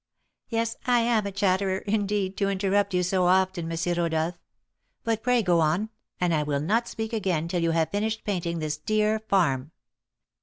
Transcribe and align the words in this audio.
"Yes, 0.49 0.77
I 0.87 1.01
am 1.01 1.27
a 1.27 1.31
chatterer, 1.31 1.77
indeed, 1.77 2.35
to 2.37 2.49
interrupt 2.49 2.95
you 2.95 3.03
so 3.03 3.25
often, 3.27 3.71
M. 3.71 3.77
Rodolph; 3.95 4.39
but 5.03 5.21
pray 5.21 5.43
go 5.43 5.59
on, 5.59 5.89
and 6.19 6.33
I 6.33 6.41
will 6.41 6.59
not 6.59 6.87
speak 6.87 7.13
again 7.13 7.47
till 7.47 7.61
you 7.61 7.69
have 7.69 7.91
finished 7.91 8.23
painting 8.23 8.57
this 8.57 8.77
dear 8.77 9.19
farm." 9.19 9.69